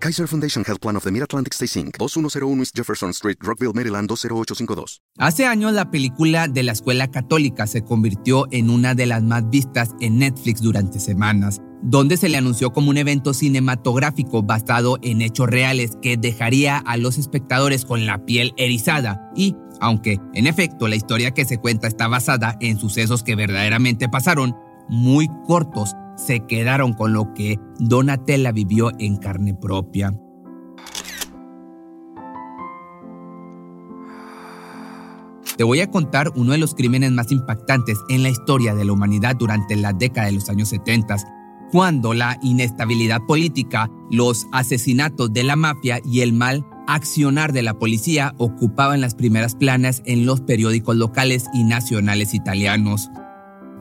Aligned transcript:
Kaiser 0.00 0.28
Foundation 0.28 0.64
Health 0.64 0.80
Plan 0.80 0.96
of 0.96 1.02
the 1.02 1.10
Mid-Atlantic 1.10 1.52
Stay 1.54 1.66
Inc., 1.80 1.98
2101 1.98 2.60
East 2.60 2.76
Jefferson 2.76 3.10
Street, 3.10 3.36
Rockville, 3.40 3.72
Maryland 3.74 4.08
20852. 4.08 5.02
Hace 5.18 5.46
años 5.46 5.72
la 5.72 5.90
película 5.90 6.46
de 6.46 6.62
la 6.62 6.72
escuela 6.72 7.10
católica 7.10 7.66
se 7.66 7.82
convirtió 7.82 8.46
en 8.52 8.70
una 8.70 8.94
de 8.94 9.06
las 9.06 9.22
más 9.24 9.50
vistas 9.50 9.96
en 10.00 10.18
Netflix 10.18 10.60
durante 10.60 11.00
semanas, 11.00 11.60
donde 11.82 12.16
se 12.16 12.28
le 12.28 12.36
anunció 12.36 12.72
como 12.72 12.90
un 12.90 12.96
evento 12.96 13.34
cinematográfico 13.34 14.44
basado 14.44 14.98
en 15.02 15.20
hechos 15.20 15.48
reales 15.48 15.98
que 16.00 16.16
dejaría 16.16 16.78
a 16.78 16.96
los 16.96 17.18
espectadores 17.18 17.84
con 17.84 18.06
la 18.06 18.24
piel 18.24 18.54
erizada 18.56 19.30
y, 19.34 19.56
aunque 19.80 20.20
en 20.34 20.46
efecto 20.46 20.86
la 20.86 20.96
historia 20.96 21.32
que 21.32 21.44
se 21.44 21.58
cuenta 21.58 21.88
está 21.88 22.06
basada 22.06 22.56
en 22.60 22.78
sucesos 22.78 23.24
que 23.24 23.34
verdaderamente 23.34 24.08
pasaron, 24.08 24.54
muy 24.88 25.28
cortos 25.46 25.94
se 26.18 26.40
quedaron 26.40 26.92
con 26.92 27.12
lo 27.12 27.32
que 27.32 27.58
Donatella 27.78 28.52
vivió 28.52 28.90
en 28.98 29.16
carne 29.16 29.54
propia. 29.54 30.12
Te 35.56 35.64
voy 35.64 35.80
a 35.80 35.90
contar 35.90 36.30
uno 36.36 36.52
de 36.52 36.58
los 36.58 36.74
crímenes 36.74 37.10
más 37.10 37.32
impactantes 37.32 37.98
en 38.08 38.22
la 38.22 38.28
historia 38.28 38.74
de 38.76 38.84
la 38.84 38.92
humanidad 38.92 39.34
durante 39.36 39.74
la 39.74 39.92
década 39.92 40.28
de 40.28 40.34
los 40.34 40.48
años 40.50 40.68
70, 40.68 41.16
cuando 41.72 42.14
la 42.14 42.38
inestabilidad 42.42 43.20
política, 43.26 43.90
los 44.10 44.46
asesinatos 44.52 45.32
de 45.32 45.42
la 45.42 45.56
mafia 45.56 46.00
y 46.04 46.20
el 46.20 46.32
mal 46.32 46.64
accionar 46.86 47.52
de 47.52 47.62
la 47.62 47.74
policía 47.74 48.34
ocupaban 48.38 49.00
las 49.00 49.14
primeras 49.14 49.54
planas 49.54 50.00
en 50.06 50.26
los 50.26 50.40
periódicos 50.40 50.96
locales 50.96 51.46
y 51.52 51.64
nacionales 51.64 52.34
italianos. 52.34 53.10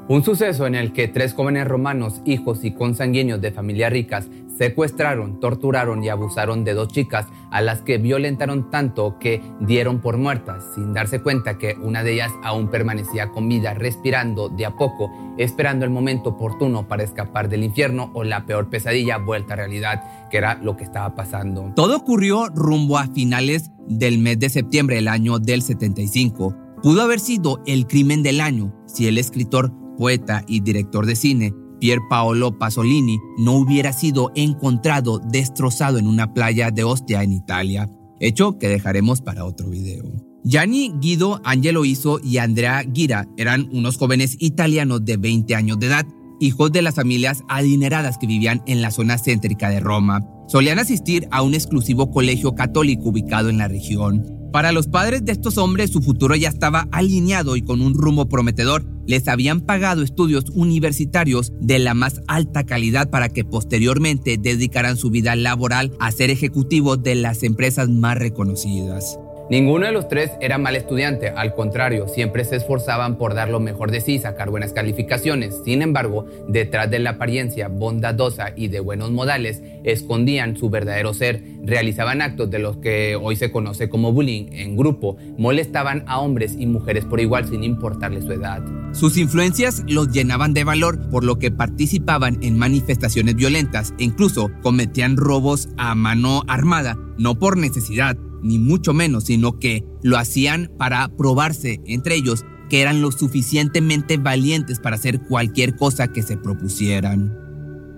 Un 0.09 0.23
suceso 0.23 0.65
en 0.65 0.75
el 0.75 0.93
que 0.93 1.09
tres 1.09 1.33
jóvenes 1.33 1.67
romanos, 1.67 2.21
hijos 2.23 2.63
y 2.63 2.71
consanguíneos 2.71 3.41
de 3.41 3.51
familias 3.51 3.91
ricas, 3.91 4.29
secuestraron, 4.57 5.41
torturaron 5.41 6.01
y 6.01 6.07
abusaron 6.07 6.63
de 6.63 6.73
dos 6.73 6.87
chicas 6.87 7.25
a 7.51 7.59
las 7.59 7.81
que 7.81 7.97
violentaron 7.97 8.71
tanto 8.71 9.19
que 9.19 9.41
dieron 9.59 9.99
por 9.99 10.17
muertas, 10.17 10.63
sin 10.73 10.93
darse 10.93 11.21
cuenta 11.21 11.57
que 11.57 11.75
una 11.83 12.03
de 12.03 12.13
ellas 12.13 12.31
aún 12.41 12.69
permanecía 12.69 13.31
con 13.31 13.49
vida, 13.49 13.73
respirando 13.73 14.47
de 14.47 14.65
a 14.65 14.77
poco, 14.77 15.11
esperando 15.37 15.83
el 15.83 15.91
momento 15.91 16.29
oportuno 16.29 16.87
para 16.87 17.03
escapar 17.03 17.49
del 17.49 17.65
infierno 17.65 18.09
o 18.13 18.23
la 18.23 18.45
peor 18.45 18.69
pesadilla 18.69 19.17
vuelta 19.17 19.55
a 19.55 19.57
realidad, 19.57 20.29
que 20.31 20.37
era 20.37 20.55
lo 20.63 20.77
que 20.77 20.85
estaba 20.85 21.15
pasando. 21.15 21.73
Todo 21.75 21.97
ocurrió 21.97 22.47
rumbo 22.47 22.97
a 22.97 23.07
finales 23.07 23.71
del 23.89 24.19
mes 24.19 24.39
de 24.39 24.47
septiembre 24.47 24.95
del 24.95 25.09
año 25.09 25.37
del 25.39 25.61
75. 25.61 26.55
Pudo 26.81 27.01
haber 27.01 27.19
sido 27.19 27.61
el 27.65 27.87
crimen 27.87 28.23
del 28.23 28.39
año 28.39 28.73
si 28.85 29.07
el 29.07 29.17
escritor 29.17 29.73
poeta 29.97 30.43
y 30.47 30.61
director 30.61 31.05
de 31.05 31.15
cine, 31.15 31.53
Pier 31.79 31.99
Paolo 32.09 32.57
Pasolini, 32.57 33.19
no 33.37 33.53
hubiera 33.53 33.93
sido 33.93 34.31
encontrado 34.35 35.19
destrozado 35.19 35.97
en 35.97 36.07
una 36.07 36.33
playa 36.33 36.71
de 36.71 36.83
Ostia 36.83 37.23
en 37.23 37.33
Italia, 37.33 37.89
hecho 38.19 38.57
que 38.57 38.69
dejaremos 38.69 39.21
para 39.21 39.45
otro 39.45 39.69
video. 39.69 40.05
Gianni 40.43 40.93
Guido 41.01 41.41
Angelo 41.43 41.83
Iso 41.83 42.19
y 42.23 42.37
Andrea 42.37 42.83
Gira 42.93 43.27
eran 43.35 43.67
unos 43.73 43.97
jóvenes 43.97 44.37
italianos 44.39 45.03
de 45.03 45.17
20 45.17 45.55
años 45.55 45.77
de 45.79 45.87
edad, 45.87 46.05
hijos 46.39 46.71
de 46.71 46.81
las 46.81 46.95
familias 46.95 47.43
adineradas 47.49 48.17
que 48.17 48.27
vivían 48.27 48.63
en 48.65 48.81
la 48.81 48.91
zona 48.91 49.17
céntrica 49.17 49.69
de 49.69 49.81
Roma. 49.81 50.25
Solían 50.47 50.79
asistir 50.79 51.27
a 51.31 51.41
un 51.41 51.53
exclusivo 51.53 52.11
colegio 52.11 52.55
católico 52.55 53.09
ubicado 53.09 53.49
en 53.49 53.57
la 53.57 53.67
región. 53.67 54.36
Para 54.51 54.71
los 54.71 54.87
padres 54.87 55.25
de 55.25 55.33
estos 55.33 55.57
hombres 55.57 55.91
su 55.91 56.01
futuro 56.01 56.35
ya 56.35 56.49
estaba 56.49 56.87
alineado 56.91 57.55
y 57.55 57.61
con 57.61 57.81
un 57.81 57.93
rumbo 57.93 58.27
prometedor. 58.29 58.85
Les 59.05 59.27
habían 59.27 59.61
pagado 59.61 60.03
estudios 60.03 60.45
universitarios 60.53 61.53
de 61.61 61.79
la 61.79 61.93
más 61.93 62.21
alta 62.27 62.65
calidad 62.65 63.09
para 63.09 63.29
que 63.29 63.45
posteriormente 63.45 64.37
dedicaran 64.37 64.97
su 64.97 65.09
vida 65.09 65.35
laboral 65.35 65.93
a 65.99 66.11
ser 66.11 66.29
ejecutivos 66.29 67.01
de 67.03 67.15
las 67.15 67.43
empresas 67.43 67.89
más 67.89 68.17
reconocidas. 68.17 69.17
Ninguno 69.49 69.85
de 69.85 69.93
los 69.93 70.09
tres 70.09 70.31
era 70.41 70.57
mal 70.57 70.75
estudiante, 70.75 71.29
al 71.29 71.53
contrario, 71.53 72.09
siempre 72.09 72.43
se 72.43 72.57
esforzaban 72.57 73.17
por 73.17 73.33
dar 73.33 73.47
lo 73.47 73.61
mejor 73.61 73.91
de 73.91 74.01
sí, 74.01 74.19
sacar 74.19 74.49
buenas 74.49 74.73
calificaciones. 74.73 75.61
Sin 75.63 75.81
embargo, 75.81 76.25
detrás 76.49 76.91
de 76.91 76.99
la 76.99 77.11
apariencia 77.11 77.69
bondadosa 77.69 78.51
y 78.57 78.67
de 78.67 78.81
buenos 78.81 79.11
modales, 79.11 79.61
escondían 79.85 80.57
su 80.57 80.69
verdadero 80.69 81.13
ser, 81.13 81.41
realizaban 81.63 82.21
actos 82.21 82.51
de 82.51 82.59
los 82.59 82.75
que 82.77 83.15
hoy 83.15 83.37
se 83.37 83.49
conoce 83.49 83.87
como 83.87 84.11
bullying 84.11 84.47
en 84.51 84.75
grupo, 84.75 85.15
molestaban 85.37 86.03
a 86.07 86.19
hombres 86.19 86.53
y 86.59 86.65
mujeres 86.65 87.05
por 87.05 87.21
igual 87.21 87.47
sin 87.47 87.63
importarle 87.63 88.21
su 88.21 88.33
edad. 88.33 88.61
Sus 88.91 89.17
influencias 89.17 89.81
los 89.87 90.11
llenaban 90.11 90.53
de 90.53 90.65
valor, 90.65 91.09
por 91.09 91.23
lo 91.23 91.39
que 91.39 91.51
participaban 91.51 92.37
en 92.41 92.57
manifestaciones 92.57 93.35
violentas 93.35 93.93
e 93.97 94.03
incluso 94.03 94.51
cometían 94.61 95.15
robos 95.15 95.69
a 95.77 95.95
mano 95.95 96.43
armada, 96.47 96.97
no 97.17 97.39
por 97.39 97.57
necesidad, 97.57 98.17
ni 98.41 98.59
mucho 98.59 98.93
menos, 98.93 99.25
sino 99.25 99.59
que 99.59 99.83
lo 100.03 100.17
hacían 100.17 100.71
para 100.77 101.07
probarse 101.09 101.81
entre 101.85 102.15
ellos 102.15 102.45
que 102.69 102.81
eran 102.81 103.01
lo 103.01 103.11
suficientemente 103.11 104.17
valientes 104.17 104.79
para 104.79 104.95
hacer 104.95 105.21
cualquier 105.21 105.75
cosa 105.75 106.09
que 106.09 106.21
se 106.21 106.37
propusieran. 106.37 107.35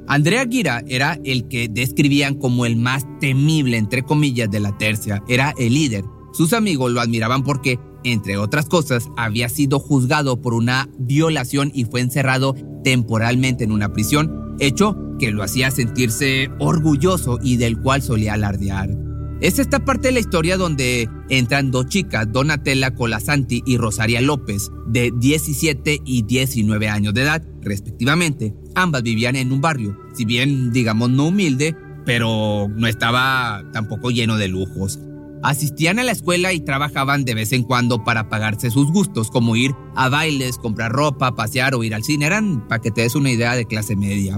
Andrea 0.07 0.45
Gira 0.49 0.83
era 0.87 1.19
el 1.23 1.47
que 1.47 1.67
describían 1.67 2.35
como 2.35 2.65
el 2.65 2.75
más 2.75 3.05
temible, 3.19 3.77
entre 3.77 4.03
comillas, 4.03 4.49
de 4.49 4.59
la 4.59 4.75
tercia. 4.77 5.23
Era 5.27 5.53
el 5.57 5.73
líder. 5.75 6.03
Sus 6.33 6.53
amigos 6.53 6.91
lo 6.91 6.99
admiraban 6.99 7.43
porque, 7.43 7.79
entre 8.03 8.37
otras 8.37 8.65
cosas, 8.65 9.07
había 9.17 9.49
sido 9.49 9.79
juzgado 9.79 10.41
por 10.41 10.55
una 10.55 10.89
violación 10.97 11.71
y 11.75 11.85
fue 11.85 12.01
encerrado 12.01 12.55
temporalmente 12.83 13.63
en 13.63 13.71
una 13.71 13.93
prisión, 13.93 14.55
hecho 14.59 14.97
que 15.19 15.31
lo 15.31 15.43
hacía 15.43 15.69
sentirse 15.69 16.49
orgulloso 16.59 17.37
y 17.43 17.57
del 17.57 17.79
cual 17.79 18.01
solía 18.01 18.33
alardear. 18.33 19.08
Es 19.41 19.57
esta 19.57 19.85
parte 19.85 20.09
de 20.09 20.11
la 20.11 20.19
historia 20.19 20.57
donde 20.57 21.09
entran 21.29 21.71
dos 21.71 21.87
chicas, 21.87 22.29
Donatella 22.29 22.93
Colasanti 22.93 23.63
y 23.65 23.77
Rosaria 23.77 24.19
López, 24.19 24.69
de 24.85 25.13
17 25.15 26.01
y 26.03 26.23
19 26.23 26.89
años 26.89 27.13
de 27.13 27.21
edad, 27.21 27.41
respectivamente. 27.61 28.53
Ambas 28.75 29.01
vivían 29.01 29.37
en 29.37 29.53
un 29.53 29.61
barrio, 29.61 29.97
si 30.13 30.25
bien 30.25 30.73
digamos 30.73 31.09
no 31.09 31.27
humilde, 31.27 31.73
pero 32.05 32.67
no 32.75 32.85
estaba 32.87 33.63
tampoco 33.71 34.11
lleno 34.11 34.35
de 34.35 34.49
lujos. 34.49 34.99
Asistían 35.41 35.99
a 35.99 36.03
la 36.03 36.11
escuela 36.11 36.51
y 36.51 36.59
trabajaban 36.59 37.23
de 37.23 37.33
vez 37.33 37.53
en 37.53 37.63
cuando 37.63 38.03
para 38.03 38.27
pagarse 38.27 38.69
sus 38.69 38.91
gustos, 38.91 39.31
como 39.31 39.55
ir 39.55 39.71
a 39.95 40.09
bailes, 40.09 40.57
comprar 40.57 40.91
ropa, 40.91 41.35
pasear 41.35 41.75
o 41.75 41.83
ir 41.85 41.95
al 41.95 42.03
cine. 42.03 42.25
Eran, 42.25 42.67
para 42.67 42.81
que 42.81 42.91
te 42.91 43.03
des 43.03 43.15
una 43.15 43.31
idea, 43.31 43.55
de 43.55 43.65
clase 43.65 43.95
media. 43.95 44.37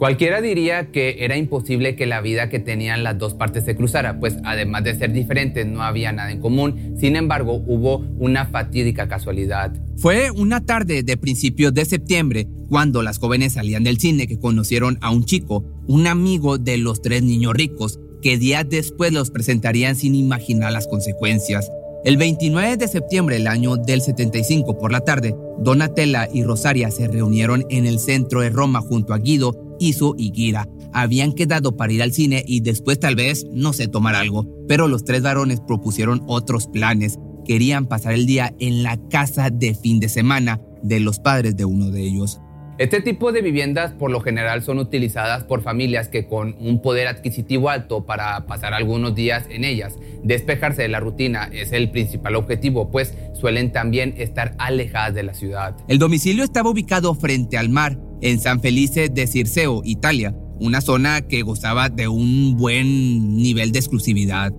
Cualquiera 0.00 0.40
diría 0.40 0.92
que 0.92 1.16
era 1.18 1.36
imposible 1.36 1.94
que 1.94 2.06
la 2.06 2.22
vida 2.22 2.48
que 2.48 2.58
tenían 2.58 3.04
las 3.04 3.18
dos 3.18 3.34
partes 3.34 3.66
se 3.66 3.76
cruzara, 3.76 4.18
pues 4.18 4.38
además 4.44 4.82
de 4.82 4.94
ser 4.94 5.12
diferentes 5.12 5.66
no 5.66 5.82
había 5.82 6.10
nada 6.10 6.32
en 6.32 6.40
común, 6.40 6.94
sin 6.98 7.16
embargo 7.16 7.62
hubo 7.66 7.98
una 8.18 8.46
fatídica 8.46 9.08
casualidad. 9.08 9.74
Fue 9.98 10.30
una 10.30 10.64
tarde 10.64 11.02
de 11.02 11.18
principios 11.18 11.74
de 11.74 11.84
septiembre 11.84 12.48
cuando 12.70 13.02
las 13.02 13.18
jóvenes 13.18 13.52
salían 13.52 13.84
del 13.84 13.98
cine 13.98 14.26
que 14.26 14.38
conocieron 14.38 14.96
a 15.02 15.10
un 15.10 15.26
chico, 15.26 15.66
un 15.86 16.06
amigo 16.06 16.56
de 16.56 16.78
los 16.78 17.02
tres 17.02 17.22
niños 17.22 17.52
ricos, 17.52 18.00
que 18.22 18.38
días 18.38 18.64
después 18.70 19.12
los 19.12 19.30
presentarían 19.30 19.96
sin 19.96 20.14
imaginar 20.14 20.72
las 20.72 20.88
consecuencias. 20.88 21.70
El 22.06 22.16
29 22.16 22.78
de 22.78 22.88
septiembre 22.88 23.34
del 23.34 23.48
año 23.48 23.76
del 23.76 24.00
75 24.00 24.78
por 24.78 24.92
la 24.92 25.00
tarde, 25.00 25.36
Donatella 25.58 26.26
y 26.32 26.42
Rosaria 26.42 26.90
se 26.90 27.06
reunieron 27.06 27.66
en 27.68 27.84
el 27.84 27.98
centro 27.98 28.40
de 28.40 28.48
Roma 28.48 28.80
junto 28.80 29.12
a 29.12 29.18
Guido 29.18 29.69
Iso 29.80 30.14
y 30.16 30.30
Gira 30.32 30.68
habían 30.92 31.32
quedado 31.32 31.76
para 31.76 31.92
ir 31.92 32.02
al 32.02 32.12
cine 32.12 32.44
y 32.46 32.60
después 32.60 33.00
tal 33.00 33.16
vez, 33.16 33.46
no 33.52 33.72
sé, 33.72 33.88
tomar 33.88 34.14
algo, 34.14 34.46
pero 34.68 34.86
los 34.86 35.04
tres 35.04 35.22
varones 35.22 35.60
propusieron 35.60 36.22
otros 36.26 36.68
planes. 36.68 37.18
Querían 37.44 37.86
pasar 37.86 38.12
el 38.12 38.26
día 38.26 38.54
en 38.60 38.82
la 38.82 38.96
casa 39.08 39.50
de 39.50 39.74
fin 39.74 39.98
de 39.98 40.08
semana 40.08 40.60
de 40.82 41.00
los 41.00 41.18
padres 41.18 41.56
de 41.56 41.64
uno 41.64 41.90
de 41.90 42.02
ellos. 42.02 42.40
Este 42.80 43.02
tipo 43.02 43.30
de 43.30 43.42
viviendas 43.42 43.92
por 43.92 44.10
lo 44.10 44.22
general 44.22 44.62
son 44.62 44.78
utilizadas 44.78 45.44
por 45.44 45.60
familias 45.60 46.08
que 46.08 46.26
con 46.26 46.56
un 46.58 46.80
poder 46.80 47.08
adquisitivo 47.08 47.68
alto 47.68 48.06
para 48.06 48.46
pasar 48.46 48.72
algunos 48.72 49.14
días 49.14 49.44
en 49.50 49.64
ellas. 49.64 49.98
Despejarse 50.24 50.80
de 50.80 50.88
la 50.88 50.98
rutina 50.98 51.50
es 51.52 51.72
el 51.72 51.90
principal 51.90 52.36
objetivo, 52.36 52.90
pues 52.90 53.12
suelen 53.38 53.70
también 53.70 54.14
estar 54.16 54.54
alejadas 54.56 55.14
de 55.14 55.22
la 55.24 55.34
ciudad. 55.34 55.76
El 55.88 55.98
domicilio 55.98 56.42
estaba 56.42 56.70
ubicado 56.70 57.14
frente 57.14 57.58
al 57.58 57.68
mar, 57.68 57.98
en 58.22 58.40
San 58.40 58.62
Felice 58.62 59.10
de 59.10 59.26
Circeo, 59.26 59.82
Italia, 59.84 60.34
una 60.58 60.80
zona 60.80 61.20
que 61.20 61.42
gozaba 61.42 61.90
de 61.90 62.08
un 62.08 62.56
buen 62.56 63.36
nivel 63.36 63.72
de 63.72 63.78
exclusividad. 63.78 64.54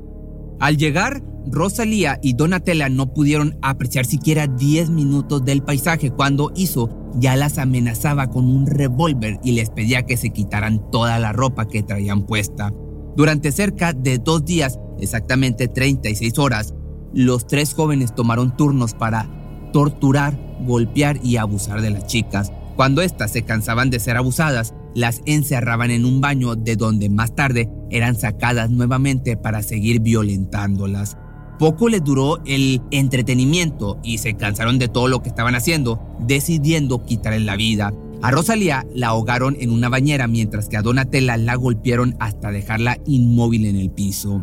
Al 0.59 0.77
llegar, 0.77 1.23
Rosalía 1.47 2.19
y 2.21 2.33
Donatella 2.33 2.87
no 2.87 3.13
pudieron 3.15 3.57
apreciar 3.63 4.05
siquiera 4.05 4.45
10 4.45 4.91
minutos 4.91 5.43
del 5.43 5.63
paisaje 5.63 6.11
cuando 6.11 6.51
Iso 6.55 7.00
ya 7.15 7.35
las 7.35 7.57
amenazaba 7.57 8.27
con 8.29 8.45
un 8.45 8.67
revólver 8.67 9.39
y 9.43 9.53
les 9.53 9.69
pedía 9.69 10.05
que 10.05 10.17
se 10.17 10.31
quitaran 10.31 10.89
toda 10.91 11.19
la 11.19 11.33
ropa 11.33 11.67
que 11.67 11.83
traían 11.83 12.23
puesta. 12.23 12.71
Durante 13.15 13.51
cerca 13.51 13.93
de 13.93 14.17
dos 14.17 14.45
días, 14.45 14.79
exactamente 14.99 15.67
36 15.67 16.39
horas, 16.39 16.73
los 17.13 17.45
tres 17.47 17.73
jóvenes 17.73 18.15
tomaron 18.15 18.55
turnos 18.55 18.93
para 18.93 19.29
torturar, 19.73 20.39
golpear 20.65 21.19
y 21.23 21.37
abusar 21.37 21.81
de 21.81 21.89
las 21.89 22.07
chicas. 22.07 22.51
Cuando 22.75 23.01
éstas 23.01 23.31
se 23.31 23.43
cansaban 23.43 23.89
de 23.89 23.99
ser 23.99 24.17
abusadas, 24.17 24.73
las 24.95 25.21
encerraban 25.25 25.91
en 25.91 26.05
un 26.05 26.21
baño 26.21 26.55
de 26.55 26.75
donde 26.75 27.09
más 27.09 27.35
tarde 27.35 27.69
eran 27.89 28.15
sacadas 28.15 28.69
nuevamente 28.69 29.37
para 29.37 29.61
seguir 29.61 30.01
violentándolas. 30.01 31.17
Poco 31.61 31.89
les 31.89 32.03
duró 32.03 32.39
el 32.43 32.81
entretenimiento 32.89 33.99
y 34.01 34.17
se 34.17 34.33
cansaron 34.33 34.79
de 34.79 34.87
todo 34.87 35.07
lo 35.07 35.21
que 35.21 35.29
estaban 35.29 35.53
haciendo, 35.53 36.01
decidiendo 36.19 37.05
quitarle 37.05 37.41
la 37.41 37.55
vida. 37.55 37.93
A 38.23 38.31
Rosalía 38.31 38.87
la 38.95 39.09
ahogaron 39.09 39.55
en 39.59 39.69
una 39.69 39.87
bañera 39.87 40.27
mientras 40.27 40.67
que 40.67 40.77
a 40.77 40.81
Donatella 40.81 41.37
la 41.37 41.53
golpearon 41.53 42.15
hasta 42.19 42.49
dejarla 42.49 42.97
inmóvil 43.05 43.67
en 43.67 43.75
el 43.75 43.91
piso. 43.91 44.41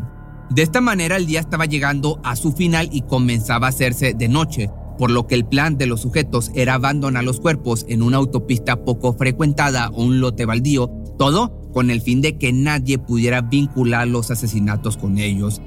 De 0.51 0.63
esta 0.63 0.81
manera 0.81 1.17
el 1.17 1.27
día 1.27 1.41
estaba 1.41 1.67
llegando 1.67 2.21
a 2.23 2.37
su 2.37 2.53
final 2.53 2.89
y 2.93 3.03
comenzaba 3.03 3.67
a 3.67 3.71
hacerse 3.71 4.15
de 4.15 4.29
noche, 4.29 4.71
por 4.97 5.11
lo 5.11 5.27
que 5.27 5.35
el 5.35 5.45
plan 5.45 5.77
de 5.77 5.87
los 5.87 6.03
sujetos 6.03 6.53
era 6.55 6.75
abandonar 6.75 7.25
los 7.25 7.41
cuerpos 7.41 7.85
en 7.89 8.03
una 8.03 8.19
autopista 8.19 8.85
poco 8.85 9.13
frecuentada 9.15 9.89
o 9.89 10.05
un 10.05 10.21
lote 10.21 10.47
baldío, 10.47 10.89
todo 11.19 11.69
con 11.73 11.91
el 11.91 12.01
fin 12.01 12.21
de 12.21 12.39
que 12.39 12.53
nadie 12.53 12.97
pudiera 12.97 13.41
vincular 13.41 14.07
los 14.07 14.31
asesinatos 14.31 14.97
con 14.97 15.19
ellos. 15.19 15.61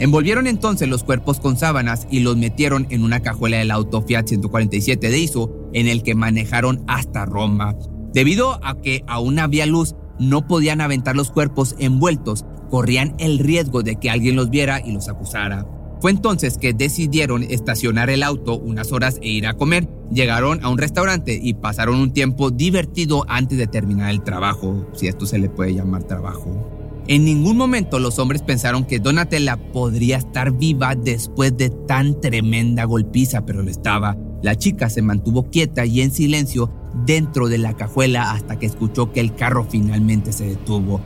Envolvieron 0.00 0.46
entonces 0.46 0.88
los 0.88 1.04
cuerpos 1.04 1.40
con 1.40 1.58
sábanas 1.58 2.06
y 2.10 2.20
los 2.20 2.34
metieron 2.34 2.86
en 2.88 3.04
una 3.04 3.20
cajuela 3.20 3.58
del 3.58 3.70
auto 3.70 4.00
Fiat 4.00 4.28
147 4.28 5.10
de 5.10 5.18
ISO 5.18 5.68
en 5.74 5.88
el 5.88 6.02
que 6.02 6.14
manejaron 6.14 6.82
hasta 6.88 7.26
Roma. 7.26 7.76
Debido 8.14 8.64
a 8.64 8.80
que 8.80 9.04
aún 9.06 9.38
había 9.38 9.66
luz, 9.66 9.94
no 10.18 10.46
podían 10.46 10.80
aventar 10.80 11.16
los 11.16 11.30
cuerpos 11.30 11.76
envueltos, 11.78 12.46
corrían 12.70 13.14
el 13.18 13.38
riesgo 13.38 13.82
de 13.82 13.96
que 13.96 14.08
alguien 14.08 14.36
los 14.36 14.48
viera 14.48 14.80
y 14.82 14.92
los 14.92 15.10
acusara. 15.10 15.66
Fue 16.00 16.10
entonces 16.10 16.56
que 16.56 16.72
decidieron 16.72 17.42
estacionar 17.42 18.08
el 18.08 18.22
auto 18.22 18.58
unas 18.58 18.92
horas 18.92 19.18
e 19.20 19.28
ir 19.28 19.46
a 19.46 19.52
comer. 19.52 19.86
Llegaron 20.10 20.64
a 20.64 20.70
un 20.70 20.78
restaurante 20.78 21.38
y 21.42 21.52
pasaron 21.52 21.96
un 21.96 22.14
tiempo 22.14 22.50
divertido 22.50 23.26
antes 23.28 23.58
de 23.58 23.66
terminar 23.66 24.10
el 24.10 24.22
trabajo, 24.22 24.88
si 24.94 25.08
esto 25.08 25.26
se 25.26 25.38
le 25.38 25.50
puede 25.50 25.74
llamar 25.74 26.04
trabajo. 26.04 26.79
En 27.10 27.24
ningún 27.24 27.56
momento 27.56 27.98
los 27.98 28.20
hombres 28.20 28.40
pensaron 28.40 28.84
que 28.84 29.00
Donatella 29.00 29.56
podría 29.56 30.16
estar 30.18 30.52
viva 30.52 30.94
después 30.94 31.56
de 31.56 31.68
tan 31.68 32.20
tremenda 32.20 32.84
golpiza, 32.84 33.44
pero 33.44 33.64
lo 33.64 33.68
estaba. 33.68 34.16
La 34.44 34.54
chica 34.54 34.88
se 34.88 35.02
mantuvo 35.02 35.50
quieta 35.50 35.84
y 35.84 36.02
en 36.02 36.12
silencio 36.12 36.72
dentro 37.04 37.48
de 37.48 37.58
la 37.58 37.74
cajuela 37.74 38.30
hasta 38.30 38.60
que 38.60 38.66
escuchó 38.66 39.10
que 39.10 39.18
el 39.18 39.34
carro 39.34 39.66
finalmente 39.68 40.32
se 40.32 40.50
detuvo. 40.50 41.00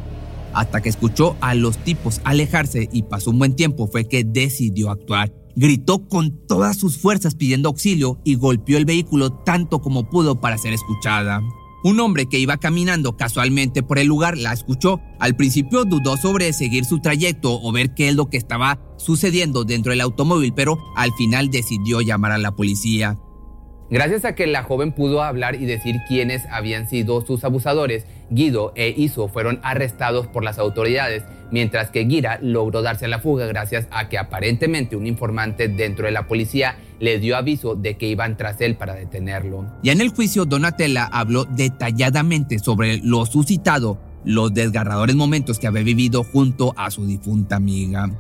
Hasta 0.53 0.83
que 0.83 0.91
escuchó 0.91 1.39
a 1.41 1.55
los 1.55 1.79
tipos 1.79 2.21
alejarse 2.25 2.87
y 2.93 3.05
pasó 3.05 3.31
un 3.31 3.39
buen 3.39 3.57
tiempo 3.57 3.87
fue 3.87 4.05
que 4.05 4.25
decidió 4.25 4.91
actuar. 4.91 5.33
Gritó 5.57 6.07
con 6.07 6.47
todas 6.47 6.77
sus 6.77 6.99
fuerzas 6.99 7.35
pidiendo 7.35 7.71
auxilio 7.71 8.21
y 8.25 8.35
golpeó 8.35 8.77
el 8.77 8.85
vehículo 8.85 9.33
tanto 9.33 9.81
como 9.81 10.11
pudo 10.11 10.39
para 10.39 10.59
ser 10.59 10.75
escuchada. 10.75 11.41
Un 11.85 12.01
hombre 12.01 12.31
que 12.31 12.39
iba 12.39 12.57
caminando 12.57 13.15
casualmente 13.15 13.83
por 13.83 13.99
el 13.99 14.07
lugar 14.07 14.39
la 14.39 14.55
escuchó. 14.55 15.03
Al 15.21 15.37
principio 15.37 15.85
dudó 15.85 16.17
sobre 16.17 16.55
seguir 16.55 16.87
su 16.87 17.01
trayecto 17.01 17.61
o 17.61 17.73
ver 17.73 17.93
qué 17.93 18.09
es 18.09 18.15
lo 18.15 18.31
que 18.31 18.39
estaba 18.39 18.81
sucediendo 18.97 19.65
dentro 19.65 19.91
del 19.91 20.01
automóvil, 20.01 20.55
pero 20.55 20.79
al 20.97 21.13
final 21.13 21.51
decidió 21.51 22.01
llamar 22.01 22.33
a 22.33 22.39
la 22.39 22.57
policía. 22.57 23.19
Gracias 23.95 24.25
a 24.25 24.35
que 24.35 24.49
la 24.49 24.65
joven 24.65 24.91
pudo 24.91 25.23
hablar 25.23 25.55
y 25.55 25.67
decir 25.67 26.01
quiénes 26.09 26.43
habían 26.51 26.89
sido 26.89 27.25
sus 27.25 27.45
abusadores, 27.45 28.07
Guido 28.29 28.73
e 28.75 28.89
Iso 28.89 29.29
fueron 29.29 29.61
arrestados 29.63 30.27
por 30.27 30.43
las 30.43 30.59
autoridades, 30.59 31.23
mientras 31.53 31.91
que 31.91 32.05
Gira 32.05 32.41
logró 32.43 32.83
darse 32.83 33.07
la 33.07 33.21
fuga 33.21 33.47
gracias 33.47 33.87
a 33.93 34.09
que 34.09 34.19
aparentemente 34.19 34.97
un 34.97 35.07
informante 35.07 35.69
dentro 35.69 36.07
de 36.07 36.11
la 36.11 36.27
policía 36.27 36.77
le 36.99 37.21
dio 37.21 37.37
aviso 37.37 37.77
de 37.77 37.97
que 37.97 38.09
iban 38.09 38.37
tras 38.37 38.61
él 38.61 38.75
para 38.75 38.97
detenerlo. 38.97 39.65
Ya 39.85 39.93
en 39.93 40.01
el 40.01 40.09
juicio, 40.09 40.45
Donatella 40.45 41.05
habló 41.05 41.45
detalladamente 41.45 42.59
sobre 42.59 42.97
lo 42.97 43.27
suscitado, 43.27 44.01
los 44.25 44.53
desgarradores 44.53 45.15
momentos 45.15 45.61
que 45.61 45.69
había 45.69 45.85
vivido 45.85 46.25
junto 46.25 46.75
a 46.77 46.91
su 46.91 47.07
difunta 47.07 47.55
amiga. 47.55 48.11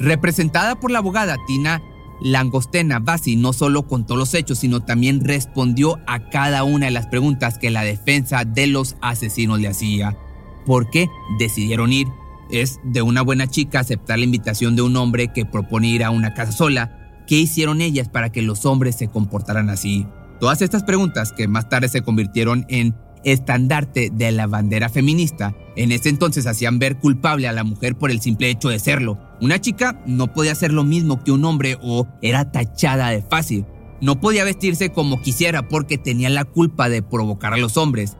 Representada 0.00 0.80
por 0.80 0.90
la 0.90 1.00
abogada 1.00 1.36
Tina 1.46 1.82
Langostena 2.22 2.98
Bassi 2.98 3.36
no 3.36 3.52
solo 3.52 3.86
contó 3.86 4.16
los 4.16 4.34
hechos, 4.34 4.58
sino 4.58 4.80
también 4.80 5.24
respondió 5.24 5.98
a 6.06 6.28
cada 6.30 6.64
una 6.64 6.86
de 6.86 6.92
las 6.92 7.06
preguntas 7.06 7.58
que 7.58 7.70
la 7.70 7.82
defensa 7.82 8.44
de 8.44 8.66
los 8.66 8.96
asesinos 9.00 9.60
le 9.60 9.68
hacía. 9.68 10.16
¿Por 10.64 10.90
qué 10.90 11.08
decidieron 11.38 11.92
ir? 11.92 12.06
¿Es 12.50 12.80
de 12.84 13.02
una 13.02 13.22
buena 13.22 13.46
chica 13.46 13.80
aceptar 13.80 14.18
la 14.18 14.24
invitación 14.24 14.76
de 14.76 14.82
un 14.82 14.96
hombre 14.96 15.28
que 15.28 15.44
propone 15.44 15.88
ir 15.88 16.04
a 16.04 16.10
una 16.10 16.34
casa 16.34 16.52
sola? 16.52 16.98
¿Qué 17.26 17.36
hicieron 17.36 17.80
ellas 17.80 18.08
para 18.08 18.30
que 18.30 18.42
los 18.42 18.66
hombres 18.66 18.96
se 18.96 19.08
comportaran 19.08 19.70
así? 19.70 20.06
Todas 20.38 20.60
estas 20.62 20.82
preguntas 20.82 21.32
que 21.32 21.48
más 21.48 21.68
tarde 21.68 21.88
se 21.88 22.02
convirtieron 22.02 22.66
en 22.68 22.94
estandarte 23.24 24.10
de 24.12 24.32
la 24.32 24.46
bandera 24.46 24.88
feminista, 24.88 25.54
en 25.76 25.92
ese 25.92 26.08
entonces 26.08 26.46
hacían 26.46 26.78
ver 26.78 26.98
culpable 26.98 27.48
a 27.48 27.52
la 27.52 27.64
mujer 27.64 27.96
por 27.96 28.10
el 28.10 28.20
simple 28.20 28.50
hecho 28.50 28.68
de 28.68 28.78
serlo. 28.78 29.18
Una 29.40 29.60
chica 29.60 30.02
no 30.06 30.32
podía 30.32 30.52
hacer 30.52 30.72
lo 30.72 30.84
mismo 30.84 31.24
que 31.24 31.32
un 31.32 31.44
hombre 31.44 31.78
o 31.82 32.06
era 32.20 32.52
tachada 32.52 33.08
de 33.08 33.22
fácil. 33.22 33.64
No 34.00 34.20
podía 34.20 34.44
vestirse 34.44 34.90
como 34.90 35.22
quisiera 35.22 35.68
porque 35.68 35.96
tenía 35.96 36.28
la 36.28 36.44
culpa 36.44 36.88
de 36.88 37.02
provocar 37.02 37.54
a 37.54 37.58
los 37.58 37.76
hombres. 37.76 38.16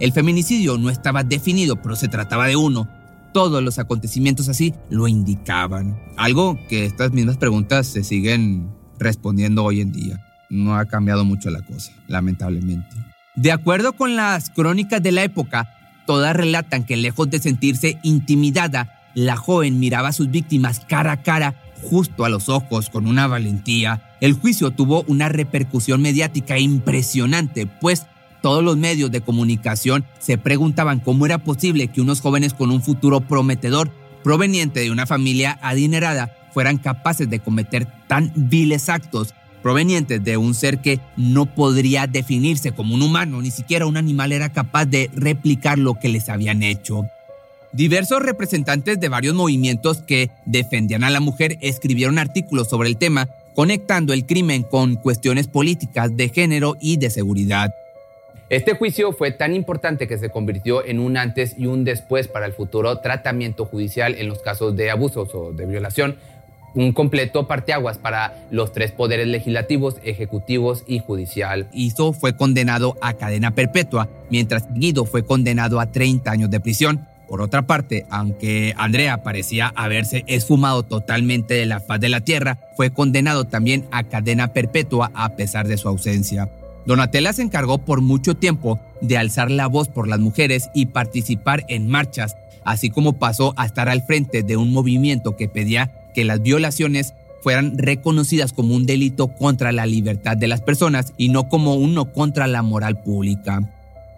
El 0.00 0.12
feminicidio 0.12 0.78
no 0.78 0.90
estaba 0.90 1.24
definido, 1.24 1.82
pero 1.82 1.96
se 1.96 2.08
trataba 2.08 2.46
de 2.46 2.56
uno. 2.56 2.88
Todos 3.32 3.62
los 3.62 3.78
acontecimientos 3.78 4.48
así 4.48 4.72
lo 4.90 5.08
indicaban. 5.08 6.00
Algo 6.16 6.58
que 6.68 6.84
estas 6.86 7.12
mismas 7.12 7.36
preguntas 7.36 7.86
se 7.86 8.04
siguen 8.04 8.70
respondiendo 8.98 9.64
hoy 9.64 9.80
en 9.80 9.92
día. 9.92 10.24
No 10.50 10.76
ha 10.76 10.86
cambiado 10.86 11.24
mucho 11.24 11.50
la 11.50 11.62
cosa, 11.62 11.92
lamentablemente. 12.06 12.96
De 13.34 13.50
acuerdo 13.50 13.94
con 13.94 14.14
las 14.14 14.50
crónicas 14.50 15.02
de 15.02 15.10
la 15.10 15.24
época, 15.24 15.74
todas 16.06 16.36
relatan 16.36 16.84
que 16.84 16.96
lejos 16.96 17.30
de 17.30 17.40
sentirse 17.40 17.98
intimidada, 18.04 19.00
la 19.14 19.36
joven 19.36 19.80
miraba 19.80 20.08
a 20.08 20.12
sus 20.12 20.30
víctimas 20.30 20.80
cara 20.80 21.12
a 21.12 21.22
cara, 21.22 21.56
justo 21.82 22.24
a 22.24 22.28
los 22.28 22.48
ojos, 22.48 22.90
con 22.90 23.08
una 23.08 23.26
valentía. 23.26 24.16
El 24.20 24.34
juicio 24.34 24.70
tuvo 24.70 25.02
una 25.08 25.28
repercusión 25.28 26.00
mediática 26.00 26.58
impresionante, 26.58 27.66
pues 27.66 28.06
todos 28.40 28.62
los 28.62 28.76
medios 28.76 29.10
de 29.10 29.20
comunicación 29.20 30.04
se 30.20 30.38
preguntaban 30.38 31.00
cómo 31.00 31.26
era 31.26 31.38
posible 31.38 31.88
que 31.88 32.00
unos 32.00 32.20
jóvenes 32.20 32.54
con 32.54 32.70
un 32.70 32.82
futuro 32.82 33.20
prometedor, 33.20 33.90
proveniente 34.22 34.80
de 34.80 34.92
una 34.92 35.06
familia 35.06 35.58
adinerada, 35.60 36.36
fueran 36.52 36.78
capaces 36.78 37.28
de 37.28 37.40
cometer 37.40 37.86
tan 38.06 38.32
viles 38.36 38.88
actos 38.88 39.34
provenientes 39.64 40.22
de 40.22 40.36
un 40.36 40.52
ser 40.52 40.80
que 40.80 41.00
no 41.16 41.46
podría 41.46 42.06
definirse 42.06 42.72
como 42.72 42.94
un 42.94 43.00
humano, 43.00 43.40
ni 43.40 43.50
siquiera 43.50 43.86
un 43.86 43.96
animal 43.96 44.30
era 44.30 44.50
capaz 44.50 44.84
de 44.84 45.08
replicar 45.14 45.78
lo 45.78 45.94
que 45.94 46.10
les 46.10 46.28
habían 46.28 46.62
hecho. 46.62 47.06
Diversos 47.72 48.20
representantes 48.20 49.00
de 49.00 49.08
varios 49.08 49.34
movimientos 49.34 50.02
que 50.02 50.28
defendían 50.44 51.02
a 51.02 51.08
la 51.08 51.20
mujer 51.20 51.56
escribieron 51.62 52.18
artículos 52.18 52.68
sobre 52.68 52.90
el 52.90 52.98
tema, 52.98 53.30
conectando 53.54 54.12
el 54.12 54.26
crimen 54.26 54.64
con 54.64 54.96
cuestiones 54.96 55.48
políticas, 55.48 56.14
de 56.14 56.28
género 56.28 56.76
y 56.78 56.98
de 56.98 57.08
seguridad. 57.08 57.70
Este 58.50 58.74
juicio 58.76 59.12
fue 59.12 59.30
tan 59.30 59.54
importante 59.54 60.06
que 60.06 60.18
se 60.18 60.28
convirtió 60.28 60.84
en 60.84 61.00
un 61.00 61.16
antes 61.16 61.54
y 61.56 61.64
un 61.64 61.84
después 61.84 62.28
para 62.28 62.44
el 62.44 62.52
futuro 62.52 62.98
tratamiento 62.98 63.64
judicial 63.64 64.14
en 64.18 64.28
los 64.28 64.42
casos 64.42 64.76
de 64.76 64.90
abusos 64.90 65.34
o 65.34 65.52
de 65.52 65.64
violación, 65.64 66.18
un 66.74 66.92
completo 66.92 67.46
parteaguas 67.46 67.98
para 67.98 68.46
los 68.50 68.72
tres 68.72 68.92
poderes 68.92 69.26
legislativos, 69.26 69.96
ejecutivos 70.02 70.84
y 70.86 70.98
judicial. 70.98 71.68
Iso 71.72 72.12
fue 72.12 72.36
condenado 72.36 72.96
a 73.00 73.14
cadena 73.14 73.54
perpetua, 73.54 74.08
mientras 74.30 74.72
Guido 74.74 75.04
fue 75.04 75.24
condenado 75.24 75.80
a 75.80 75.90
30 75.92 76.30
años 76.30 76.50
de 76.50 76.60
prisión. 76.60 77.06
Por 77.28 77.40
otra 77.40 77.62
parte, 77.62 78.04
aunque 78.10 78.74
Andrea 78.76 79.22
parecía 79.22 79.72
haberse 79.76 80.24
esfumado 80.26 80.82
totalmente 80.82 81.54
de 81.54 81.66
la 81.66 81.80
faz 81.80 81.98
de 82.00 82.10
la 82.10 82.20
tierra, 82.20 82.58
fue 82.76 82.90
condenado 82.90 83.44
también 83.44 83.86
a 83.90 84.04
cadena 84.04 84.52
perpetua 84.52 85.10
a 85.14 85.30
pesar 85.30 85.66
de 85.66 85.78
su 85.78 85.88
ausencia. 85.88 86.50
Donatella 86.86 87.32
se 87.32 87.42
encargó 87.42 87.78
por 87.78 88.02
mucho 88.02 88.34
tiempo 88.34 88.78
de 89.00 89.16
alzar 89.16 89.50
la 89.50 89.68
voz 89.68 89.88
por 89.88 90.06
las 90.06 90.20
mujeres 90.20 90.68
y 90.74 90.86
participar 90.86 91.64
en 91.68 91.88
marchas, 91.88 92.36
así 92.64 92.90
como 92.90 93.14
pasó 93.14 93.54
a 93.56 93.64
estar 93.64 93.88
al 93.88 94.02
frente 94.02 94.42
de 94.42 94.58
un 94.58 94.70
movimiento 94.72 95.34
que 95.34 95.48
pedía 95.48 95.92
que 96.14 96.24
las 96.24 96.40
violaciones 96.42 97.14
fueran 97.42 97.76
reconocidas 97.76 98.54
como 98.54 98.74
un 98.74 98.86
delito 98.86 99.28
contra 99.28 99.70
la 99.70 99.84
libertad 99.84 100.36
de 100.36 100.48
las 100.48 100.62
personas 100.62 101.12
y 101.18 101.28
no 101.28 101.48
como 101.48 101.74
uno 101.74 102.10
contra 102.12 102.46
la 102.46 102.62
moral 102.62 103.02
pública. 103.02 103.60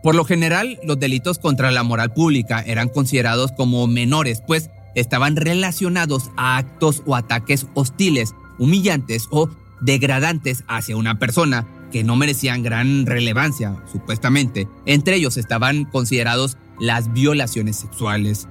Por 0.02 0.14
lo 0.14 0.24
general, 0.24 0.78
los 0.84 1.00
delitos 1.00 1.38
contra 1.38 1.72
la 1.72 1.82
moral 1.82 2.12
pública 2.12 2.62
eran 2.64 2.88
considerados 2.88 3.50
como 3.50 3.88
menores, 3.88 4.42
pues 4.46 4.70
estaban 4.94 5.34
relacionados 5.34 6.30
a 6.36 6.56
actos 6.56 7.02
o 7.06 7.16
ataques 7.16 7.66
hostiles, 7.74 8.32
humillantes 8.58 9.26
o 9.30 9.50
degradantes 9.80 10.62
hacia 10.68 10.96
una 10.96 11.18
persona 11.18 11.66
que 11.90 12.04
no 12.04 12.14
merecían 12.14 12.62
gran 12.62 13.06
relevancia, 13.06 13.76
supuestamente. 13.90 14.68
Entre 14.86 15.16
ellos 15.16 15.36
estaban 15.36 15.84
considerados 15.84 16.56
las 16.78 17.12
violaciones 17.12 17.76
sexuales. 17.76 18.48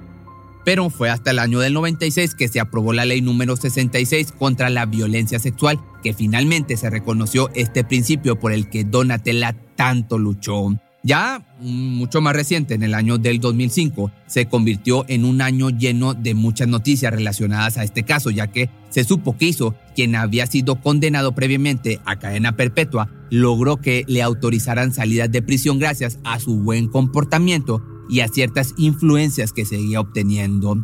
Pero 0.66 0.90
fue 0.90 1.10
hasta 1.10 1.30
el 1.30 1.38
año 1.38 1.60
del 1.60 1.74
96 1.74 2.34
que 2.34 2.48
se 2.48 2.58
aprobó 2.58 2.92
la 2.92 3.04
ley 3.04 3.20
número 3.20 3.54
66 3.54 4.32
contra 4.32 4.68
la 4.68 4.84
violencia 4.84 5.38
sexual, 5.38 5.78
que 6.02 6.12
finalmente 6.12 6.76
se 6.76 6.90
reconoció 6.90 7.50
este 7.54 7.84
principio 7.84 8.40
por 8.40 8.50
el 8.50 8.68
que 8.68 8.82
Donatella 8.82 9.54
tanto 9.76 10.18
luchó. 10.18 10.76
Ya 11.04 11.46
mucho 11.60 12.20
más 12.20 12.34
reciente, 12.34 12.74
en 12.74 12.82
el 12.82 12.94
año 12.94 13.16
del 13.16 13.38
2005, 13.38 14.10
se 14.26 14.46
convirtió 14.46 15.04
en 15.06 15.24
un 15.24 15.40
año 15.40 15.70
lleno 15.70 16.14
de 16.14 16.34
muchas 16.34 16.66
noticias 16.66 17.12
relacionadas 17.12 17.78
a 17.78 17.84
este 17.84 18.02
caso, 18.02 18.30
ya 18.30 18.48
que 18.48 18.68
se 18.90 19.04
supo 19.04 19.36
que 19.36 19.46
hizo 19.46 19.76
quien 19.94 20.16
había 20.16 20.48
sido 20.48 20.80
condenado 20.80 21.32
previamente 21.32 22.00
a 22.06 22.18
cadena 22.18 22.56
perpetua, 22.56 23.08
logró 23.30 23.76
que 23.76 24.04
le 24.08 24.20
autorizaran 24.20 24.92
salidas 24.92 25.30
de 25.30 25.42
prisión 25.42 25.78
gracias 25.78 26.18
a 26.24 26.40
su 26.40 26.56
buen 26.56 26.88
comportamiento 26.88 27.84
y 28.08 28.20
a 28.20 28.28
ciertas 28.28 28.74
influencias 28.76 29.52
que 29.52 29.64
seguía 29.64 30.00
obteniendo. 30.00 30.76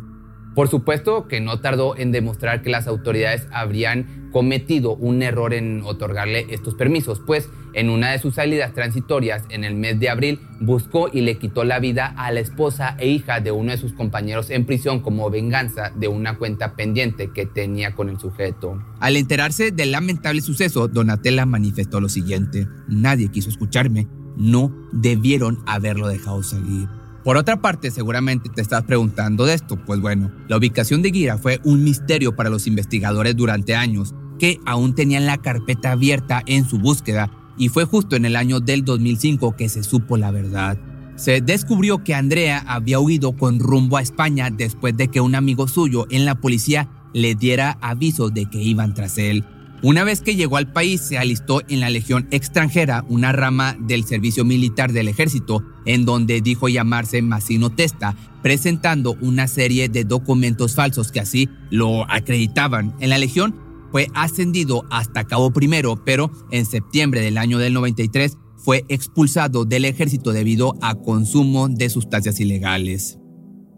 Por 0.55 0.67
supuesto 0.67 1.27
que 1.27 1.41
no 1.41 1.61
tardó 1.61 1.97
en 1.97 2.11
demostrar 2.11 2.61
que 2.61 2.69
las 2.69 2.85
autoridades 2.85 3.47
habrían 3.51 4.29
cometido 4.31 4.95
un 4.95 5.23
error 5.23 5.53
en 5.53 5.81
otorgarle 5.83 6.45
estos 6.49 6.75
permisos, 6.75 7.21
pues 7.25 7.49
en 7.73 7.89
una 7.89 8.11
de 8.11 8.19
sus 8.19 8.35
salidas 8.35 8.73
transitorias 8.73 9.43
en 9.49 9.63
el 9.63 9.73
mes 9.73 9.99
de 9.99 10.09
abril 10.09 10.39
buscó 10.59 11.09
y 11.11 11.21
le 11.21 11.39
quitó 11.39 11.63
la 11.63 11.79
vida 11.79 12.13
a 12.17 12.31
la 12.31 12.39
esposa 12.39 12.95
e 12.99 13.09
hija 13.09 13.39
de 13.39 13.51
uno 13.51 13.71
de 13.71 13.77
sus 13.77 13.93
compañeros 13.93 14.51
en 14.51 14.65
prisión 14.65 14.99
como 14.99 15.29
venganza 15.31 15.91
de 15.95 16.07
una 16.07 16.37
cuenta 16.37 16.75
pendiente 16.75 17.31
que 17.33 17.47
tenía 17.47 17.95
con 17.95 18.09
el 18.09 18.19
sujeto. 18.19 18.79
Al 18.99 19.17
enterarse 19.17 19.71
del 19.71 19.91
lamentable 19.91 20.41
suceso, 20.41 20.87
Donatella 20.87 21.47
manifestó 21.47 21.99
lo 21.99 22.09
siguiente, 22.09 22.67
nadie 22.87 23.29
quiso 23.29 23.49
escucharme, 23.49 24.07
no 24.37 24.71
debieron 24.91 25.63
haberlo 25.65 26.07
dejado 26.07 26.43
salir. 26.43 26.87
Por 27.23 27.37
otra 27.37 27.61
parte, 27.61 27.89
seguramente 27.89 28.49
te 28.49 28.61
estás 28.61 28.83
preguntando 28.83 29.45
de 29.45 29.53
esto. 29.53 29.77
Pues 29.77 30.01
bueno, 30.01 30.31
la 30.49 30.57
ubicación 30.57 31.01
de 31.01 31.11
Gira 31.11 31.37
fue 31.37 31.61
un 31.63 31.83
misterio 31.83 32.35
para 32.35 32.49
los 32.49 32.67
investigadores 32.67 33.35
durante 33.35 33.75
años, 33.75 34.13
que 34.39 34.59
aún 34.65 34.93
tenían 34.93 35.25
la 35.25 35.37
carpeta 35.37 35.91
abierta 35.91 36.43
en 36.45 36.67
su 36.67 36.79
búsqueda, 36.79 37.31
y 37.57 37.69
fue 37.69 37.85
justo 37.85 38.17
en 38.17 38.25
el 38.25 38.35
año 38.35 38.59
del 38.59 38.83
2005 38.83 39.55
que 39.55 39.69
se 39.69 39.83
supo 39.83 40.17
la 40.17 40.31
verdad. 40.31 40.77
Se 41.15 41.39
descubrió 41.39 42.03
que 42.03 42.15
Andrea 42.15 42.63
había 42.67 42.99
huido 42.99 43.37
con 43.37 43.59
rumbo 43.59 43.97
a 43.97 44.01
España 44.01 44.49
después 44.49 44.97
de 44.97 45.07
que 45.07 45.21
un 45.21 45.35
amigo 45.35 45.67
suyo 45.67 46.07
en 46.09 46.25
la 46.25 46.35
policía 46.35 46.89
le 47.13 47.35
diera 47.35 47.77
aviso 47.81 48.31
de 48.31 48.49
que 48.49 48.61
iban 48.61 48.93
tras 48.93 49.17
él. 49.17 49.45
Una 49.83 50.05
vez 50.05 50.21
que 50.21 50.37
llegó 50.37 50.55
al 50.55 50.71
país, 50.71 51.01
se 51.01 51.17
alistó 51.17 51.59
en 51.67 51.81
la 51.81 51.89
Legión 51.89 52.25
extranjera, 52.31 53.03
una 53.09 53.33
rama 53.33 53.75
del 53.77 54.05
servicio 54.05 54.45
militar 54.45 54.93
del 54.93 55.09
ejército, 55.09 55.61
en 55.85 56.05
donde 56.05 56.39
dijo 56.39 56.69
llamarse 56.69 57.21
Massino 57.21 57.69
Testa, 57.69 58.15
presentando 58.41 59.17
una 59.19 59.49
serie 59.49 59.89
de 59.89 60.05
documentos 60.05 60.73
falsos 60.75 61.11
que 61.11 61.19
así 61.19 61.49
lo 61.69 62.09
acreditaban. 62.09 62.95
En 63.01 63.09
la 63.09 63.17
Legión 63.17 63.59
fue 63.91 64.07
ascendido 64.13 64.85
hasta 64.89 65.25
cabo 65.25 65.51
primero, 65.51 66.01
pero 66.05 66.31
en 66.49 66.65
septiembre 66.65 67.19
del 67.19 67.37
año 67.37 67.57
del 67.57 67.73
93 67.73 68.37
fue 68.55 68.85
expulsado 68.87 69.65
del 69.65 69.83
ejército 69.83 70.31
debido 70.31 70.75
a 70.81 70.95
consumo 70.95 71.67
de 71.67 71.89
sustancias 71.89 72.39
ilegales. 72.39 73.19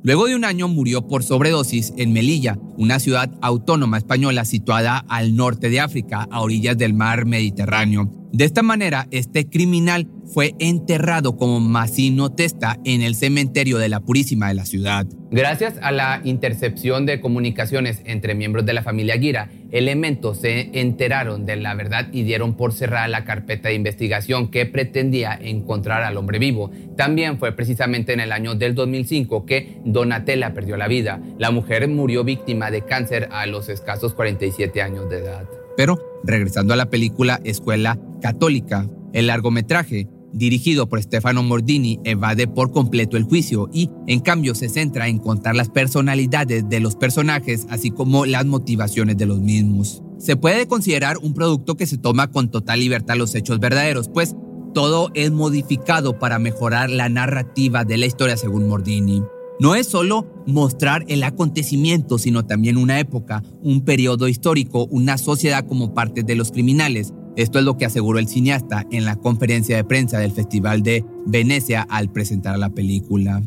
Luego 0.05 0.27
de 0.27 0.35
un 0.35 0.45
año 0.45 0.67
murió 0.67 1.07
por 1.07 1.23
sobredosis 1.23 1.91
en 1.97 2.13
Melilla, 2.13 2.59
una 2.77 2.99
ciudad 2.99 3.31
autónoma 3.41 3.97
española 3.97 4.45
situada 4.45 4.99
al 4.99 5.35
norte 5.35 5.71
de 5.71 5.79
África, 5.79 6.27
a 6.29 6.41
orillas 6.41 6.77
del 6.77 6.93
mar 6.93 7.25
Mediterráneo. 7.25 8.11
De 8.31 8.43
esta 8.43 8.63
manera, 8.63 9.07
este 9.11 9.47
criminal 9.49 10.07
fue 10.25 10.55
enterrado 10.59 11.37
como 11.37 11.59
Massino 11.59 12.31
Testa 12.33 12.77
en 12.83 13.01
el 13.01 13.15
cementerio 13.15 13.77
de 13.77 13.87
la 13.87 14.01
Purísima 14.01 14.49
de 14.49 14.55
la 14.55 14.65
ciudad. 14.65 15.05
Gracias 15.31 15.75
a 15.81 15.91
la 15.91 16.21
intercepción 16.23 17.05
de 17.05 17.21
comunicaciones 17.21 18.01
entre 18.05 18.35
miembros 18.35 18.65
de 18.65 18.73
la 18.73 18.83
familia 18.83 19.17
Gira, 19.17 19.49
elementos 19.71 20.39
se 20.39 20.69
enteraron 20.79 21.45
de 21.45 21.55
la 21.55 21.73
verdad 21.75 22.07
y 22.11 22.23
dieron 22.23 22.55
por 22.55 22.73
cerrada 22.73 23.07
la 23.07 23.23
carpeta 23.23 23.69
de 23.69 23.75
investigación 23.75 24.49
que 24.49 24.65
pretendía 24.65 25.37
encontrar 25.41 26.03
al 26.03 26.17
hombre 26.17 26.39
vivo. 26.39 26.71
También 26.97 27.37
fue 27.37 27.53
precisamente 27.53 28.13
en 28.13 28.19
el 28.19 28.31
año 28.31 28.55
del 28.55 28.75
2005 28.75 29.45
que 29.45 29.79
Donatella 29.85 30.53
perdió 30.53 30.77
la 30.77 30.87
vida. 30.87 31.21
La 31.37 31.51
mujer 31.51 31.87
murió 31.87 32.23
víctima 32.23 32.71
de 32.71 32.81
cáncer 32.81 33.29
a 33.31 33.45
los 33.45 33.69
escasos 33.69 34.13
47 34.13 34.81
años 34.81 35.09
de 35.09 35.19
edad. 35.19 35.45
Pero, 35.75 35.99
regresando 36.25 36.73
a 36.73 36.77
la 36.77 36.89
película 36.89 37.39
Escuela 37.43 37.99
Católica, 38.21 38.89
el 39.13 39.27
largometraje 39.27 40.09
dirigido 40.35 40.89
por 40.89 41.01
Stefano 41.01 41.43
Mordini, 41.43 41.99
evade 42.03 42.47
por 42.47 42.71
completo 42.71 43.15
el 43.15 43.23
juicio 43.23 43.69
y, 43.73 43.89
en 44.05 44.19
cambio, 44.19 44.53
se 44.53 44.69
centra 44.69 45.07
en 45.07 45.17
contar 45.17 45.55
las 45.55 45.69
personalidades 45.69 46.67
de 46.67 46.79
los 46.81 46.95
personajes, 46.95 47.65
así 47.69 47.89
como 47.89 48.25
las 48.25 48.45
motivaciones 48.45 49.17
de 49.17 49.25
los 49.25 49.39
mismos. 49.39 50.03
Se 50.17 50.35
puede 50.35 50.67
considerar 50.67 51.17
un 51.17 51.33
producto 51.33 51.75
que 51.75 51.87
se 51.87 51.97
toma 51.97 52.31
con 52.31 52.49
total 52.49 52.79
libertad 52.79 53.15
los 53.15 53.33
hechos 53.33 53.59
verdaderos, 53.59 54.09
pues 54.09 54.35
todo 54.73 55.09
es 55.13 55.31
modificado 55.31 56.19
para 56.19 56.37
mejorar 56.37 56.89
la 56.89 57.07
narrativa 57.07 57.85
de 57.85 57.97
la 57.97 58.05
historia 58.05 58.35
según 58.35 58.67
Mordini. 58.67 59.23
No 59.59 59.75
es 59.75 59.87
solo 59.87 60.43
mostrar 60.45 61.05
el 61.07 61.23
acontecimiento, 61.23 62.17
sino 62.17 62.45
también 62.45 62.77
una 62.77 62.99
época, 62.99 63.41
un 63.61 63.81
periodo 63.81 64.27
histórico, 64.27 64.85
una 64.87 65.17
sociedad 65.17 65.65
como 65.65 65.93
parte 65.93 66.23
de 66.23 66.35
los 66.35 66.51
criminales, 66.51 67.13
esto 67.35 67.59
es 67.59 67.65
lo 67.65 67.77
que 67.77 67.85
aseguró 67.85 68.17
el 68.19 68.29
cineasta 68.29 68.85
en 68.91 69.03
la 69.03 69.17
conferencia 69.17 69.75
de 69.75 69.83
prensa 69.83 70.19
del 70.19 70.31
Festival 70.31 70.83
de 70.83 71.03
Venecia 71.25 71.81
al 71.81 72.11
presentar 72.11 72.57
la 72.57 72.69
película. 72.69 73.43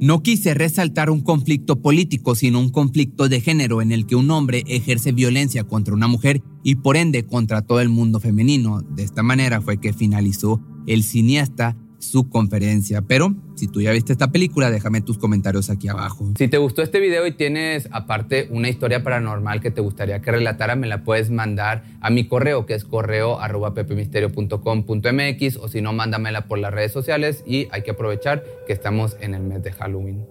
No 0.00 0.22
quise 0.22 0.54
resaltar 0.54 1.10
un 1.10 1.20
conflicto 1.20 1.82
político, 1.82 2.34
sino 2.34 2.60
un 2.60 2.70
conflicto 2.70 3.28
de 3.28 3.40
género 3.40 3.82
en 3.82 3.92
el 3.92 4.06
que 4.06 4.16
un 4.16 4.30
hombre 4.30 4.62
ejerce 4.66 5.12
violencia 5.12 5.64
contra 5.64 5.92
una 5.92 6.08
mujer 6.08 6.40
y 6.62 6.76
por 6.76 6.96
ende 6.96 7.26
contra 7.26 7.62
todo 7.62 7.80
el 7.80 7.88
mundo 7.88 8.18
femenino. 8.18 8.80
De 8.80 9.02
esta 9.02 9.22
manera 9.22 9.60
fue 9.60 9.78
que 9.78 9.92
finalizó 9.92 10.62
el 10.86 11.02
cineasta 11.02 11.76
su 11.98 12.28
conferencia. 12.28 13.02
Pero 13.02 13.34
si 13.56 13.68
tú 13.68 13.80
ya 13.80 13.92
viste 13.92 14.12
esta 14.12 14.30
película, 14.30 14.70
déjame 14.70 15.00
tus 15.00 15.18
comentarios 15.18 15.70
aquí 15.70 15.88
abajo. 15.88 16.32
Si 16.36 16.48
te 16.48 16.58
gustó 16.58 16.82
este 16.82 17.00
video 17.00 17.26
y 17.26 17.32
tienes 17.32 17.88
aparte 17.90 18.48
una 18.50 18.68
historia 18.68 19.02
paranormal 19.02 19.60
que 19.60 19.70
te 19.70 19.80
gustaría 19.80 20.20
que 20.20 20.30
relatara, 20.30 20.76
me 20.76 20.86
la 20.86 21.04
puedes 21.04 21.30
mandar 21.30 21.84
a 22.00 22.10
mi 22.10 22.28
correo, 22.28 22.66
que 22.66 22.74
es 22.74 22.84
correo 22.84 23.40
arroba 23.40 23.74
pepemisterio.com.mx 23.74 25.56
o 25.56 25.68
si 25.68 25.80
no, 25.80 25.92
mándamela 25.92 26.46
por 26.46 26.58
las 26.58 26.72
redes 26.72 26.92
sociales 26.92 27.42
y 27.46 27.68
hay 27.70 27.82
que 27.82 27.90
aprovechar 27.92 28.44
que 28.66 28.72
estamos 28.72 29.16
en 29.20 29.34
el 29.34 29.42
mes 29.42 29.62
de 29.62 29.72
Halloween. 29.72 30.24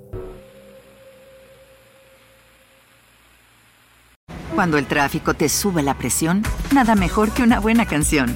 Cuando 4.56 4.80
el 4.80 4.88
tráfico 4.88 5.36
te 5.36 5.50
sube 5.50 5.84
la 5.84 6.00
presión, 6.00 6.42
nada 6.74 6.96
mejor 6.96 7.32
que 7.32 7.44
una 7.44 7.60
buena 7.60 7.86
canción. 7.86 8.36